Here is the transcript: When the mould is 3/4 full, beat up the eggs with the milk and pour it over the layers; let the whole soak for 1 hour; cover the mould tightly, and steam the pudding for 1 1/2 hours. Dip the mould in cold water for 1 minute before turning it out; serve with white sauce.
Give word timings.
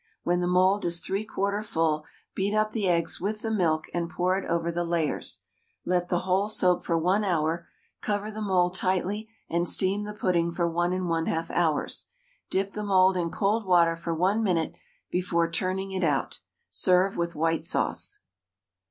When 0.23 0.39
the 0.39 0.47
mould 0.47 0.83
is 0.83 0.99
3/4 0.99 1.63
full, 1.63 2.05
beat 2.33 2.55
up 2.55 2.71
the 2.71 2.87
eggs 2.87 3.21
with 3.21 3.43
the 3.43 3.51
milk 3.51 3.85
and 3.93 4.09
pour 4.09 4.35
it 4.35 4.49
over 4.49 4.71
the 4.71 4.83
layers; 4.83 5.41
let 5.85 6.09
the 6.09 6.21
whole 6.21 6.47
soak 6.47 6.83
for 6.83 6.97
1 6.97 7.23
hour; 7.23 7.67
cover 8.01 8.31
the 8.31 8.41
mould 8.41 8.75
tightly, 8.75 9.29
and 9.47 9.67
steam 9.67 10.01
the 10.05 10.15
pudding 10.15 10.51
for 10.51 10.67
1 10.67 10.89
1/2 10.89 11.51
hours. 11.51 12.07
Dip 12.49 12.71
the 12.71 12.81
mould 12.83 13.15
in 13.15 13.29
cold 13.29 13.63
water 13.67 13.95
for 13.95 14.15
1 14.15 14.41
minute 14.43 14.73
before 15.11 15.47
turning 15.47 15.91
it 15.91 16.03
out; 16.03 16.39
serve 16.71 17.15
with 17.15 17.35
white 17.35 17.63
sauce. 17.63 18.17